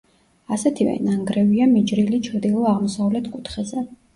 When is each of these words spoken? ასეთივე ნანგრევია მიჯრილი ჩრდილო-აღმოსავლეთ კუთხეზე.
ასეთივე 0.55 0.95
ნანგრევია 1.09 1.67
მიჯრილი 1.75 2.23
ჩრდილო-აღმოსავლეთ 2.31 3.29
კუთხეზე. 3.37 3.89